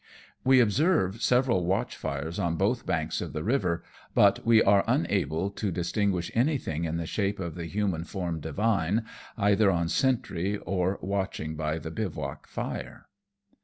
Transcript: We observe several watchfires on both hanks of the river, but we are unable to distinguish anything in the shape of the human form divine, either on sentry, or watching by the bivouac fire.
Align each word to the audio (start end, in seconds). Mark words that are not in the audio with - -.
We 0.43 0.59
observe 0.59 1.21
several 1.21 1.63
watchfires 1.63 2.39
on 2.39 2.55
both 2.55 2.89
hanks 2.89 3.21
of 3.21 3.33
the 3.33 3.43
river, 3.43 3.83
but 4.15 4.43
we 4.43 4.63
are 4.63 4.83
unable 4.87 5.51
to 5.51 5.69
distinguish 5.69 6.31
anything 6.33 6.85
in 6.85 6.97
the 6.97 7.05
shape 7.05 7.39
of 7.39 7.53
the 7.53 7.67
human 7.67 8.05
form 8.05 8.39
divine, 8.39 9.05
either 9.37 9.69
on 9.69 9.89
sentry, 9.89 10.57
or 10.57 10.97
watching 11.03 11.55
by 11.55 11.77
the 11.77 11.91
bivouac 11.91 12.47
fire. 12.47 13.09